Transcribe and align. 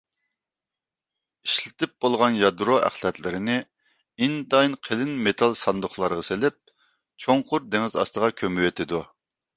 ئىشلىتىپ 1.47 1.91
بولغان 2.05 2.39
يادرو 2.39 2.77
ئەخلەتلىرىنى 2.87 3.57
ئىنتايىن 4.27 4.73
قېلىن 4.89 5.13
مېتال 5.29 5.53
ساندۇقلارغا 5.61 6.27
سېلىپ 6.31 6.59
چوڭقۇر 7.27 7.69
دېڭىز 7.77 7.99
ئاستىغا 8.03 8.33
كۆمۈۋېتىدۇ. 8.43 9.07